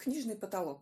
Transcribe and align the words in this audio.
Книжный 0.00 0.34
потолок. 0.34 0.80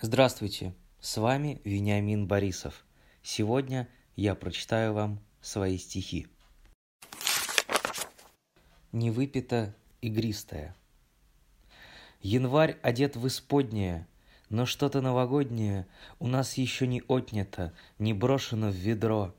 Здравствуйте, 0.00 0.76
с 1.00 1.16
вами 1.16 1.60
Вениамин 1.64 2.28
Борисов. 2.28 2.86
Сегодня 3.20 3.88
я 4.14 4.36
прочитаю 4.36 4.92
вам 4.92 5.18
свои 5.40 5.76
стихи. 5.76 6.28
Не 8.92 9.10
выпито 9.10 9.74
игристое. 10.02 10.76
Январь 12.20 12.78
одет 12.80 13.16
в 13.16 13.26
исподнее, 13.26 14.06
но 14.48 14.64
что-то 14.64 15.00
новогоднее 15.00 15.88
у 16.20 16.28
нас 16.28 16.54
еще 16.54 16.86
не 16.86 17.02
отнято, 17.08 17.74
не 17.98 18.12
брошено 18.12 18.70
в 18.70 18.74
ведро, 18.76 19.34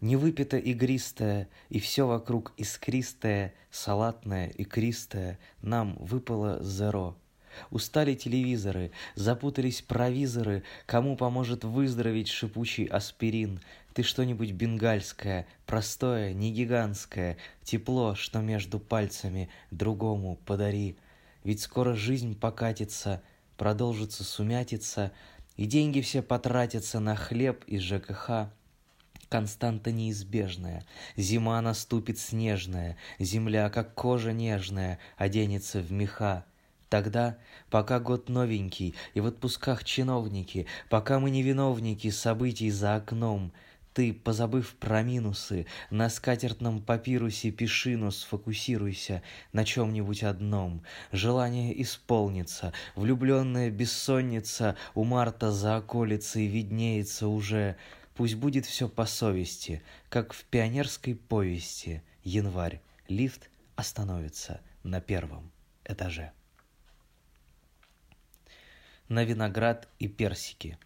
не 0.00 0.16
выпито 0.16 0.56
игристое, 0.56 1.48
и 1.68 1.78
все 1.78 2.06
вокруг 2.06 2.52
искристое, 2.56 3.54
салатное, 3.70 4.48
и 4.48 4.64
кристое 4.64 5.38
нам 5.62 5.96
выпало 5.96 6.62
зеро. 6.62 7.16
Устали 7.70 8.14
телевизоры, 8.14 8.92
запутались 9.14 9.82
провизоры, 9.82 10.62
кому 10.86 11.16
поможет 11.16 11.64
выздороветь 11.64 12.28
шипучий 12.28 12.84
аспирин. 12.84 13.60
Ты 13.92 14.02
что-нибудь 14.02 14.52
бенгальское, 14.52 15.46
простое, 15.66 16.32
не 16.32 16.52
гигантское, 16.52 17.36
тепло, 17.62 18.14
что 18.14 18.40
между 18.40 18.78
пальцами, 18.78 19.50
другому 19.70 20.36
подари. 20.46 20.96
Ведь 21.42 21.60
скоро 21.60 21.94
жизнь 21.94 22.38
покатится, 22.38 23.22
продолжится 23.56 24.22
сумятица, 24.24 25.12
и 25.56 25.66
деньги 25.66 26.00
все 26.00 26.22
потратятся 26.22 27.00
на 27.00 27.16
хлеб 27.16 27.64
и 27.66 27.78
ЖКХ. 27.78 28.50
Константа 29.30 29.92
неизбежная, 29.92 30.84
зима 31.16 31.62
наступит 31.62 32.18
снежная, 32.18 32.96
земля, 33.20 33.70
как 33.70 33.94
кожа 33.94 34.32
нежная, 34.32 34.98
оденется 35.16 35.78
в 35.78 35.92
меха. 35.92 36.44
Тогда, 36.88 37.38
пока 37.70 38.00
год 38.00 38.28
новенький 38.28 38.96
и 39.14 39.20
в 39.20 39.26
отпусках 39.26 39.84
чиновники, 39.84 40.66
пока 40.88 41.20
мы 41.20 41.30
не 41.30 41.44
виновники 41.44 42.10
событий 42.10 42.72
за 42.72 42.96
окном, 42.96 43.52
ты, 43.94 44.12
позабыв 44.12 44.74
про 44.74 45.02
минусы, 45.02 45.66
на 45.90 46.10
скатертном 46.10 46.82
папирусе 46.82 47.52
пиши, 47.52 47.96
но 47.96 48.10
сфокусируйся 48.10 49.22
на 49.52 49.64
чем-нибудь 49.64 50.24
одном. 50.24 50.82
Желание 51.12 51.80
исполнится, 51.82 52.72
влюбленная 52.96 53.70
бессонница 53.70 54.76
у 54.96 55.04
Марта 55.04 55.52
за 55.52 55.76
околицей 55.76 56.48
виднеется 56.48 57.28
уже. 57.28 57.76
Пусть 58.14 58.34
будет 58.34 58.66
все 58.66 58.88
по 58.88 59.06
совести, 59.06 59.82
как 60.08 60.32
в 60.32 60.44
пионерской 60.44 61.14
повести. 61.14 62.02
Январь. 62.22 62.80
Лифт 63.08 63.50
остановится 63.76 64.60
на 64.82 65.00
первом 65.00 65.50
этаже 65.84 66.32
на 69.10 69.24
виноград 69.24 69.88
и 69.98 70.06
персики. 70.06 70.78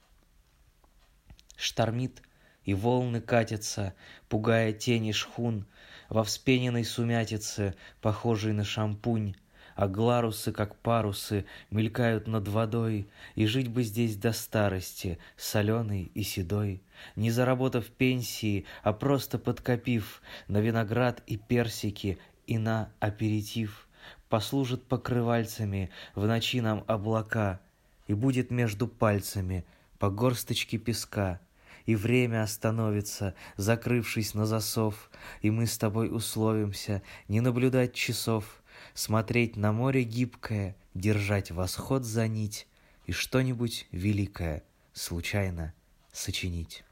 Штормит, 1.57 2.23
и 2.65 2.73
волны 2.73 3.21
катятся, 3.21 3.95
пугая 4.31 4.73
тени 4.73 5.13
шхун, 5.13 5.67
во 6.09 6.25
вспененной 6.25 6.85
сумятице, 6.85 7.75
похожей 8.01 8.55
на 8.55 8.65
шампунь, 8.65 9.37
а 9.77 9.89
гларусы, 9.89 10.53
как 10.53 10.75
парусы, 10.77 11.45
мелькают 11.71 12.27
над 12.27 12.49
водой, 12.49 13.09
и 13.35 13.45
жить 13.45 13.69
бы 13.69 13.83
здесь 13.83 14.17
до 14.17 14.33
старости, 14.33 15.19
соленой 15.37 16.11
и 16.15 16.23
седой, 16.23 16.83
не 17.17 17.31
заработав 17.31 17.91
пенсии, 17.91 18.65
а 18.83 18.93
просто 18.93 19.39
подкопив 19.39 20.23
на 20.49 20.59
виноград 20.59 21.23
и 21.27 21.37
персики 21.37 22.19
и 22.47 22.59
на 22.59 22.91
аперитив, 23.01 23.89
послужат 24.29 24.85
покрывальцами 24.85 25.91
в 26.15 26.27
ночи 26.27 26.61
нам 26.61 26.85
облака, 26.87 27.61
и 28.07 28.15
будет 28.15 28.51
между 28.51 28.87
пальцами 28.87 29.65
по 29.99 30.11
горсточке 30.11 30.79
песка, 30.79 31.41
и 31.87 31.95
время 31.97 32.43
остановится, 32.43 33.35
закрывшись 33.57 34.35
на 34.35 34.47
засов, 34.47 35.11
и 35.43 35.51
мы 35.51 35.67
с 35.67 35.79
тобой 35.79 36.15
условимся 36.15 37.03
не 37.29 37.41
наблюдать 37.41 37.95
часов, 37.95 38.63
смотреть 38.95 39.57
на 39.57 39.73
море 39.73 40.05
гибкое, 40.05 40.77
держать 40.95 41.51
восход 41.51 42.05
за 42.05 42.29
нить 42.29 42.67
и 43.07 43.13
что-нибудь 43.13 43.87
великое 43.91 44.63
случайно 44.93 45.75
сочинить. 46.15 46.85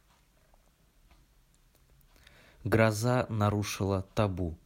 Гроза 2.64 3.26
нарушила 3.28 4.02
табу. 4.14 4.56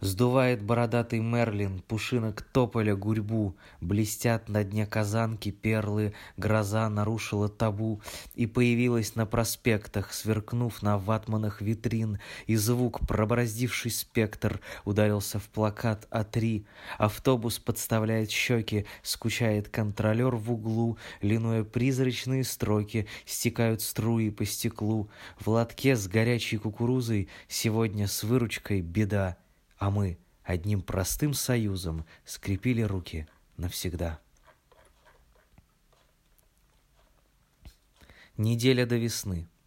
Сдувает 0.00 0.62
бородатый 0.62 1.18
Мерлин 1.18 1.80
пушинок 1.80 2.42
тополя 2.42 2.94
гурьбу, 2.94 3.56
Блестят 3.80 4.48
на 4.48 4.62
дне 4.62 4.86
казанки 4.86 5.50
перлы, 5.50 6.14
гроза 6.36 6.88
нарушила 6.88 7.48
табу. 7.48 8.00
И 8.36 8.46
появилась 8.46 9.16
на 9.16 9.26
проспектах, 9.26 10.12
сверкнув 10.12 10.82
на 10.82 10.98
ватманах 10.98 11.60
витрин, 11.60 12.20
И 12.46 12.54
звук, 12.54 13.00
пробороздивший 13.08 13.90
спектр, 13.90 14.60
ударился 14.84 15.40
в 15.40 15.48
плакат 15.48 16.06
А3. 16.12 16.64
Автобус 16.98 17.58
подставляет 17.58 18.30
щеки, 18.30 18.86
скучает 19.02 19.68
контролер 19.68 20.36
в 20.36 20.52
углу, 20.52 20.96
Линуя 21.22 21.64
призрачные 21.64 22.44
строки, 22.44 23.08
стекают 23.26 23.82
струи 23.82 24.30
по 24.30 24.44
стеклу. 24.44 25.10
В 25.40 25.48
лотке 25.48 25.96
с 25.96 26.06
горячей 26.06 26.58
кукурузой 26.58 27.28
сегодня 27.48 28.06
с 28.06 28.22
выручкой 28.22 28.80
беда 28.80 29.36
а 29.78 29.90
мы 29.90 30.18
одним 30.42 30.82
простым 30.82 31.34
союзом 31.34 32.04
скрепили 32.24 32.82
руки 32.82 33.26
навсегда. 33.56 34.20
Неделя 38.36 38.86
до 38.86 38.96
весны– 38.96 39.48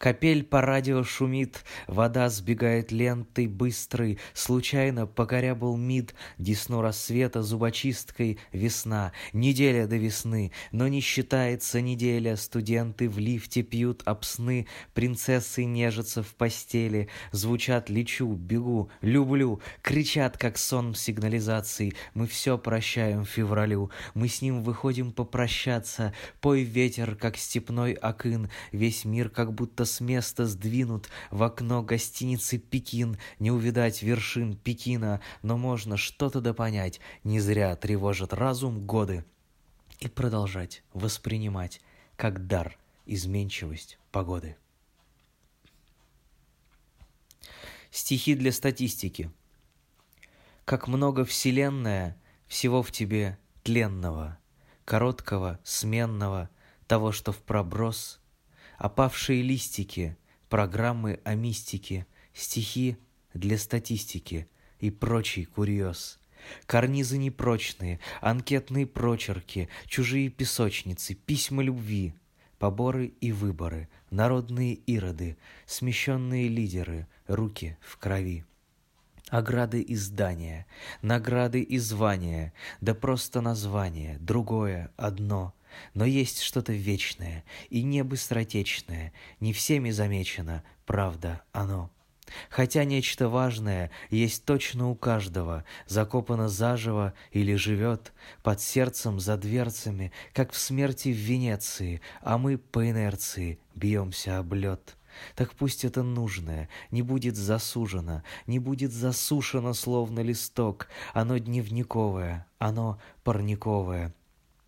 Капель 0.00 0.44
по 0.44 0.62
радио 0.62 1.04
шумит, 1.04 1.62
вода 1.86 2.30
сбегает 2.30 2.90
лентой 2.90 3.46
быстрой, 3.46 4.18
Случайно 4.32 5.06
покоря 5.06 5.54
был 5.54 5.76
мид, 5.76 6.14
десну 6.38 6.80
рассвета 6.80 7.42
зубочисткой 7.42 8.38
весна, 8.50 9.12
неделя 9.34 9.86
до 9.86 9.96
весны, 9.96 10.52
но 10.72 10.88
не 10.88 11.02
считается 11.02 11.82
неделя, 11.82 12.36
студенты 12.36 13.10
в 13.10 13.18
лифте 13.18 13.62
пьют 13.62 14.00
обсны, 14.06 14.66
принцессы 14.94 15.64
нежатся 15.64 16.22
в 16.22 16.34
постели, 16.34 17.10
звучат 17.32 17.90
«лечу», 17.90 18.32
«бегу», 18.32 18.88
«люблю», 19.02 19.60
кричат, 19.82 20.38
как 20.38 20.56
сон 20.56 20.94
сигнализации, 20.94 21.92
мы 22.14 22.26
все 22.26 22.56
прощаем 22.56 23.26
февралю, 23.26 23.90
мы 24.14 24.28
с 24.28 24.40
ним 24.40 24.62
выходим 24.62 25.12
попрощаться, 25.12 26.14
пой 26.40 26.62
ветер, 26.62 27.16
как 27.16 27.36
степной 27.36 27.92
акын, 27.92 28.48
весь 28.72 29.04
мир 29.04 29.28
как 29.28 29.52
будто 29.52 29.89
с 29.90 30.00
места 30.00 30.46
сдвинут 30.46 31.08
в 31.30 31.42
окно 31.42 31.82
гостиницы 31.82 32.58
Пекин, 32.58 33.18
не 33.38 33.50
увидать 33.50 34.02
вершин 34.02 34.56
Пекина, 34.56 35.20
но 35.42 35.56
можно 35.58 35.96
что-то 35.96 36.40
да 36.40 36.54
понять, 36.54 37.00
не 37.24 37.40
зря 37.40 37.74
тревожат 37.76 38.32
разум 38.32 38.86
годы. 38.86 39.24
И 39.98 40.08
продолжать 40.08 40.82
воспринимать 40.94 41.80
как 42.16 42.46
дар 42.46 42.78
изменчивость 43.06 43.98
погоды. 44.12 44.56
Стихи 47.90 48.34
для 48.34 48.52
статистики. 48.52 49.30
Как 50.64 50.86
много 50.86 51.24
вселенная 51.24 52.16
всего 52.46 52.82
в 52.82 52.92
тебе 52.92 53.38
тленного, 53.64 54.38
короткого, 54.84 55.58
сменного, 55.64 56.48
того, 56.86 57.12
что 57.12 57.32
в 57.32 57.38
проброс, 57.38 58.19
опавшие 58.80 59.42
листики, 59.42 60.16
программы 60.48 61.20
о 61.24 61.34
мистике, 61.34 62.06
стихи 62.32 62.96
для 63.34 63.58
статистики 63.58 64.48
и 64.78 64.90
прочий 64.90 65.44
курьез. 65.44 66.18
Карнизы 66.64 67.18
непрочные, 67.18 68.00
анкетные 68.22 68.86
прочерки, 68.86 69.68
чужие 69.86 70.30
песочницы, 70.30 71.12
письма 71.14 71.62
любви, 71.62 72.14
поборы 72.58 73.12
и 73.20 73.32
выборы, 73.32 73.90
народные 74.08 74.80
ироды, 74.86 75.36
смещенные 75.66 76.48
лидеры, 76.48 77.06
руки 77.26 77.76
в 77.82 77.98
крови. 77.98 78.46
Ограды 79.28 79.82
и 79.82 79.94
здания, 79.94 80.66
награды 81.02 81.60
и 81.60 81.76
звания, 81.76 82.54
да 82.80 82.94
просто 82.94 83.42
название, 83.42 84.16
другое, 84.20 84.90
одно, 84.96 85.52
но 85.94 86.04
есть 86.04 86.42
что-то 86.42 86.72
вечное 86.72 87.44
и 87.68 87.82
не 87.82 88.02
быстротечное, 88.04 89.12
не 89.40 89.52
всеми 89.52 89.90
замечено, 89.90 90.62
правда, 90.86 91.42
оно. 91.52 91.90
Хотя 92.48 92.84
нечто 92.84 93.28
важное 93.28 93.90
есть 94.10 94.44
точно 94.44 94.88
у 94.88 94.94
каждого, 94.94 95.64
закопано 95.86 96.48
заживо 96.48 97.14
или 97.32 97.54
живет 97.54 98.12
под 98.42 98.60
сердцем 98.60 99.20
за 99.20 99.36
дверцами, 99.36 100.12
как 100.32 100.52
в 100.52 100.58
смерти 100.58 101.08
в 101.08 101.16
Венеции, 101.16 102.00
а 102.20 102.38
мы 102.38 102.58
по 102.58 102.88
инерции 102.88 103.58
бьемся 103.74 104.38
об 104.38 104.54
лед. 104.54 104.96
так 105.34 105.54
пусть 105.54 105.84
это 105.84 106.02
нужное 106.02 106.68
не 106.90 107.02
будет 107.02 107.36
засужено, 107.36 108.22
не 108.46 108.58
будет 108.58 108.92
засушено, 108.92 109.74
словно 109.74 110.20
листок. 110.20 110.88
Оно 111.12 111.38
дневниковое, 111.38 112.46
оно 112.58 113.00
парниковое, 113.24 114.14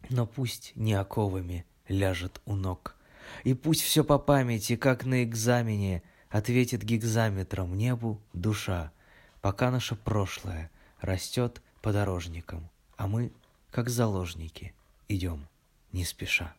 но 0.09 0.27
пусть 0.27 0.73
не 0.75 0.95
оковами 0.95 1.65
ляжет 1.89 2.41
у 2.45 2.55
ног. 2.55 2.97
И 3.45 3.55
пусть 3.55 3.83
все 3.83 4.05
по 4.05 4.19
памяти, 4.19 4.77
как 4.77 5.05
на 5.05 5.25
экзамене, 5.25 6.03
ответит 6.29 6.83
гигзаметром 6.83 7.77
небу 7.77 8.21
душа, 8.33 8.93
пока 9.41 9.71
наше 9.71 9.97
прошлое 9.97 10.71
растет 11.01 11.61
подорожником, 11.83 12.69
а 12.97 13.07
мы, 13.07 13.33
как 13.71 13.91
заложники, 13.91 14.75
идем 15.09 15.47
не 15.93 16.05
спеша. 16.05 16.55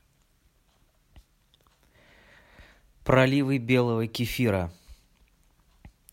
Проливы 3.03 3.57
белого 3.57 4.07
кефира. 4.07 4.71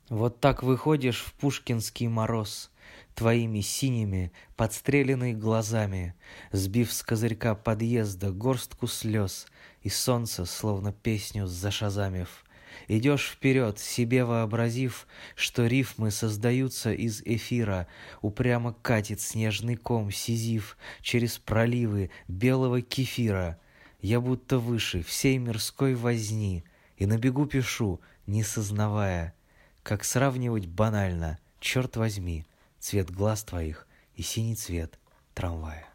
Вот 0.09 0.41
так 0.41 0.63
выходишь 0.63 1.21
в 1.21 1.33
пушкинский 1.35 2.09
мороз, 2.09 2.71
Твоими 3.15 3.61
синими, 3.61 4.33
подстреленными 4.57 5.33
глазами, 5.33 6.15
Сбив 6.53 6.93
с 6.93 7.03
козырька 7.03 7.55
подъезда 7.55 8.31
горстку 8.31 8.87
слез, 8.87 9.47
И 9.83 9.89
солнце, 9.89 10.47
словно 10.47 10.93
песню 10.93 11.47
зашазамив, 11.47 12.45
Идешь 12.89 13.29
вперед, 13.29 13.79
себе 13.79 14.25
вообразив, 14.25 15.07
Что 15.35 15.67
рифмы 15.67 16.11
создаются 16.11 16.93
из 16.93 17.23
эфира, 17.23 17.87
Упрямо 18.23 18.73
катит 18.73 19.21
снежный 19.21 19.77
ком 19.77 20.11
сизив 20.11 20.77
Через 21.01 21.39
проливы 21.39 22.11
белого 22.29 22.81
кефира. 22.81 23.59
Я 24.01 24.21
будто 24.21 24.59
выше 24.59 25.03
всей 25.03 25.39
мирской 25.39 25.95
возни, 25.95 26.65
И 26.97 27.07
на 27.07 27.19
бегу 27.19 27.47
пишу, 27.47 28.01
не 28.27 28.43
сознавая, 28.43 29.35
Как 29.83 30.05
сравнивать 30.05 30.67
банально, 30.67 31.39
черт 31.61 31.97
возьми, 31.97 32.47
Цвет 32.81 33.11
глаз 33.11 33.45
твоих 33.45 33.87
и 34.17 34.23
синий 34.23 34.57
цвет 34.57 34.99
трамвая. 35.35 35.87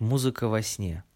Музыка 0.00 0.48
во 0.48 0.62
сне— 0.62 1.04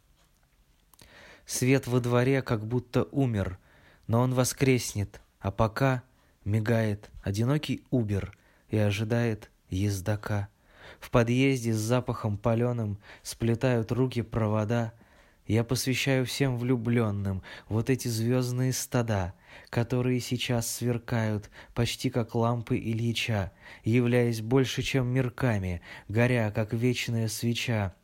Свет 1.51 1.89
во 1.89 1.99
дворе 1.99 2.43
как 2.43 2.65
будто 2.65 3.09
умер, 3.11 3.59
но 4.07 4.21
он 4.21 4.35
воскреснет, 4.35 5.21
а 5.41 5.51
пока 5.51 6.05
мигает 6.45 7.11
одинокий 7.25 7.83
убер 7.91 8.39
и 8.69 8.79
ожидает 8.79 9.51
ездока. 9.69 10.47
В 11.01 11.11
подъезде 11.11 11.73
с 11.73 11.77
запахом 11.77 12.39
паленым 12.39 12.99
сплетают 13.25 13.91
руки 13.91 14.23
провода. 14.23 14.93
Я 15.51 15.65
посвящаю 15.65 16.27
всем 16.27 16.57
влюбленным 16.57 17.43
вот 17.69 17.91
эти 17.91 18.07
звездные 18.07 18.73
стада, 18.73 19.35
которые 19.69 20.21
сейчас 20.21 20.73
сверкают 20.73 21.51
почти 21.75 22.09
как 22.09 22.37
лампы 22.37 22.77
Ильича, 22.79 23.51
являясь 23.83 24.43
больше, 24.43 24.83
чем 24.83 25.09
мирками, 25.09 25.83
горя, 26.07 26.53
как 26.55 26.73
вечная 26.73 27.27
свеча, 27.27 27.97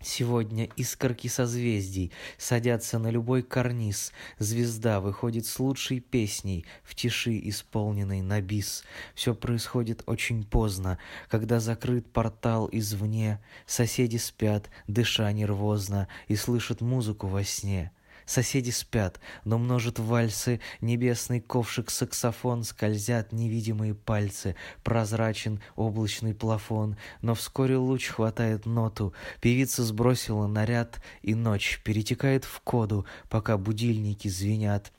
Сегодня 0.00 0.68
искорки 0.76 1.26
созвездий 1.26 2.12
садятся 2.36 3.00
на 3.00 3.10
любой 3.10 3.42
карниз, 3.42 4.12
Звезда 4.38 5.00
выходит 5.00 5.44
с 5.44 5.58
лучшей 5.58 5.98
песней, 5.98 6.64
в 6.84 6.94
тиши 6.94 7.36
исполненной 7.48 8.20
на 8.22 8.40
бис. 8.40 8.84
Все 9.14 9.34
происходит 9.34 10.04
очень 10.06 10.44
поздно, 10.44 10.98
когда 11.28 11.58
закрыт 11.58 12.12
портал 12.12 12.68
извне, 12.70 13.40
Соседи 13.66 14.18
спят, 14.18 14.70
дыша 14.86 15.30
нервозно, 15.32 16.06
и 16.28 16.36
слышат 16.36 16.80
музыку 16.80 17.26
во 17.26 17.42
сне. 17.42 17.90
Соседи 18.28 18.68
спят, 18.68 19.20
но 19.46 19.56
множат 19.56 19.98
вальсы, 19.98 20.60
Небесный 20.82 21.40
ковшик 21.40 21.90
саксофон, 21.90 22.62
Скользят 22.62 23.32
невидимые 23.32 23.94
пальцы, 23.94 24.54
Прозрачен 24.84 25.62
облачный 25.76 26.34
плафон, 26.34 26.98
Но 27.22 27.34
вскоре 27.34 27.78
луч 27.78 28.08
хватает 28.08 28.66
ноту, 28.66 29.14
Певица 29.40 29.82
сбросила 29.82 30.46
наряд, 30.46 31.02
И 31.22 31.34
ночь 31.34 31.80
перетекает 31.82 32.44
в 32.44 32.60
коду, 32.60 33.06
Пока 33.30 33.56
будильники 33.56 34.28
звенят. 34.28 34.92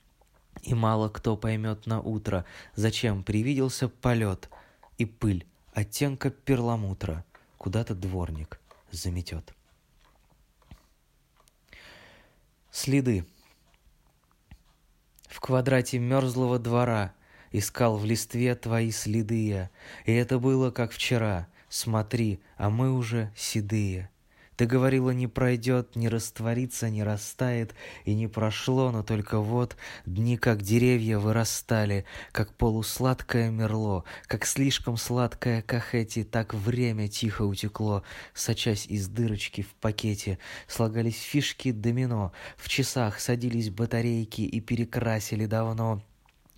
И 0.64 0.74
мало 0.74 1.08
кто 1.10 1.38
поймет 1.38 1.86
на 1.86 2.02
утро, 2.02 2.46
Зачем 2.74 3.22
привиделся 3.22 3.90
полет 3.90 4.50
И 4.98 5.06
пыль 5.06 5.46
оттенка 5.76 6.32
перламутра 6.32 7.24
Куда-то 7.60 7.94
дворник 7.94 8.60
заметет. 8.90 9.54
Следы. 12.82 13.26
В 15.28 15.42
квадрате 15.42 16.00
мерзлого 16.00 16.60
двора 16.60 17.14
Искал 17.52 17.98
в 17.98 18.06
листве 18.06 18.56
твои 18.56 18.92
следы 18.92 19.46
я, 19.46 19.70
И 20.06 20.14
это 20.14 20.40
было, 20.40 20.72
как 20.72 20.94
вчера. 20.94 21.50
Смотри, 21.68 22.40
а 22.56 22.70
мы 22.70 22.94
уже 22.94 23.34
седые. 23.36 24.10
Ты 24.60 24.66
говорила, 24.66 25.12
не 25.12 25.28
пройдет, 25.28 25.96
не 25.96 26.10
растворится, 26.10 26.90
не 26.90 27.02
растает, 27.02 27.74
и 28.04 28.14
не 28.14 28.28
прошло, 28.28 28.92
но 28.92 29.04
только 29.04 29.40
вот 29.40 29.78
дни, 30.06 30.36
как 30.36 30.64
деревья, 30.64 31.18
вырастали, 31.18 32.04
как 32.34 32.54
полусладкое 32.54 33.52
мерло, 33.52 34.04
как 34.28 34.46
слишком 34.46 34.98
сладкое 34.98 35.62
кахети, 35.62 36.26
так 36.26 36.54
время 36.54 37.08
тихо 37.08 37.44
утекло, 37.44 38.04
сочась 38.34 38.86
из 38.86 39.08
дырочки 39.08 39.62
в 39.62 39.74
пакете, 39.76 40.40
слагались 40.68 41.22
фишки 41.22 41.72
домино, 41.72 42.34
в 42.58 42.68
часах 42.68 43.22
садились 43.22 43.70
батарейки 43.70 44.42
и 44.42 44.60
перекрасили 44.60 45.46
давно 45.46 46.02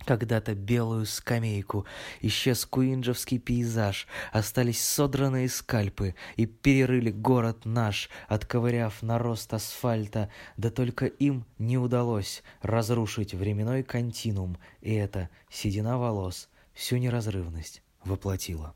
когда-то 0.04 0.54
белую 0.54 1.06
скамейку, 1.06 1.86
исчез 2.20 2.64
куинджевский 2.66 3.38
пейзаж, 3.38 4.06
остались 4.32 4.82
содранные 4.84 5.48
скальпы 5.48 6.14
и 6.36 6.46
перерыли 6.46 7.10
город 7.10 7.64
наш, 7.64 8.10
отковыряв 8.28 9.02
нарост 9.02 9.52
асфальта, 9.54 10.30
да 10.56 10.70
только 10.70 11.06
им 11.06 11.44
не 11.58 11.78
удалось 11.78 12.42
разрушить 12.60 13.34
временной 13.34 13.82
континуум, 13.82 14.58
и 14.80 14.94
эта 14.94 15.30
седина 15.50 15.98
волос 15.98 16.48
всю 16.72 16.96
неразрывность 16.96 17.82
воплотила. 18.04 18.74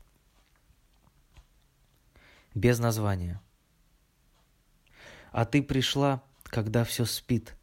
Без 2.53 2.79
названия. 2.79 3.41
А 5.31 5.45
ты 5.45 5.61
пришла, 5.61 6.23
когда 6.43 6.83
все 6.83 7.05
спит, 7.05 7.56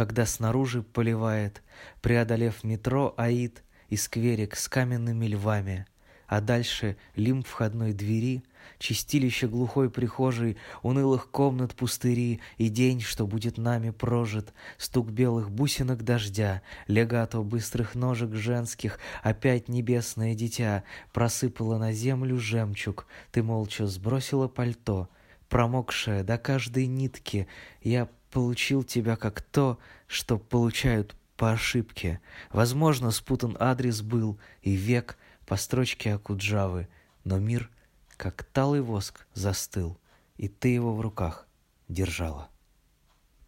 когда 0.00 0.24
снаружи 0.24 0.82
поливает, 0.82 1.62
преодолев 2.00 2.64
метро 2.64 3.12
Аид 3.18 3.62
и 3.90 3.96
скверик 3.96 4.56
с 4.56 4.66
каменными 4.66 5.26
львами, 5.26 5.84
а 6.26 6.40
дальше 6.40 6.96
лим 7.16 7.42
входной 7.42 7.92
двери, 7.92 8.42
чистилище 8.78 9.46
глухой 9.46 9.90
прихожей, 9.90 10.56
унылых 10.80 11.30
комнат 11.30 11.74
пустыри 11.74 12.40
и 12.56 12.70
день, 12.70 13.02
что 13.02 13.26
будет 13.26 13.58
нами 13.58 13.90
прожит, 13.90 14.54
стук 14.78 15.10
белых 15.10 15.50
бусинок 15.50 16.02
дождя, 16.02 16.62
легато 16.86 17.42
быстрых 17.42 17.94
ножек 17.94 18.34
женских, 18.34 18.98
опять 19.22 19.68
небесное 19.68 20.34
дитя, 20.34 20.82
просыпала 21.12 21.76
на 21.76 21.92
землю 21.92 22.38
жемчуг, 22.38 23.06
ты 23.32 23.42
молча 23.42 23.86
сбросила 23.86 24.48
пальто, 24.48 25.10
промокшая 25.50 26.24
до 26.24 26.38
каждой 26.38 26.86
нитки, 26.86 27.48
я 27.82 28.08
получил 28.30 28.82
тебя 28.84 29.16
как 29.16 29.40
то, 29.40 29.78
что 30.06 30.38
получают 30.38 31.16
по 31.36 31.52
ошибке. 31.52 32.20
Возможно, 32.52 33.10
спутан 33.10 33.56
адрес 33.58 34.02
был 34.02 34.38
и 34.60 34.72
век 34.72 35.16
по 35.46 35.56
строчке 35.56 36.12
Акуджавы, 36.12 36.88
но 37.24 37.38
мир, 37.38 37.70
как 38.18 38.44
талый 38.44 38.82
воск, 38.82 39.26
застыл, 39.32 39.98
и 40.36 40.48
ты 40.48 40.68
его 40.68 40.94
в 40.94 41.00
руках 41.00 41.48
держала. 41.88 42.49